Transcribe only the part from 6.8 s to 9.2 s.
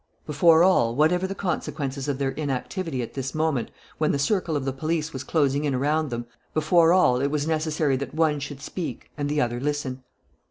all it was necessary that one should speak